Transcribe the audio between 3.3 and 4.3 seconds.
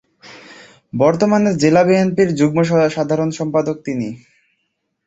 সম্পাদক তিনি।